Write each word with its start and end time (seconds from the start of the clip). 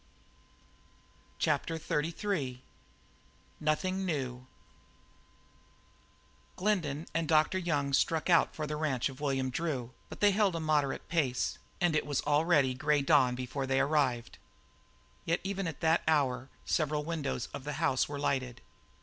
CHAPTER 1.37 1.75
XXXIII 1.77 2.63
NOTHING 3.59 4.03
NEW 4.03 4.47
Glendin 6.55 7.05
and 7.13 7.27
Dr. 7.27 7.59
Young 7.59 7.93
struck 7.93 8.27
out 8.27 8.55
for 8.55 8.65
the 8.65 8.77
ranch 8.77 9.09
of 9.09 9.21
William 9.21 9.51
Drew, 9.51 9.91
but 10.09 10.19
they 10.19 10.31
held 10.31 10.55
a 10.55 10.59
moderate 10.59 11.07
pace, 11.07 11.59
and 11.79 11.95
it 11.95 12.07
was 12.07 12.21
already 12.23 12.73
grey 12.73 13.03
dawn 13.03 13.35
before 13.35 13.67
they 13.67 13.79
arrived; 13.79 14.39
yet 15.25 15.39
even 15.43 15.67
at 15.67 15.81
that 15.81 16.01
hour 16.07 16.49
several 16.65 17.03
windows 17.05 17.45
of 17.53 17.63
the 17.63 17.73
house 17.73 18.09
were 18.09 18.17
lighted. 18.17 18.59